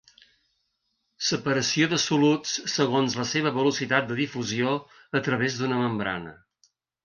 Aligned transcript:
Separació 1.27 1.89
de 1.91 1.99
soluts 2.05 2.55
segons 2.77 3.19
la 3.21 3.27
seva 3.35 3.53
velocitat 3.61 4.11
de 4.13 4.19
difusió 4.25 4.75
a 5.21 5.25
través 5.31 5.63
d'una 5.63 5.81
membrana. 5.87 6.39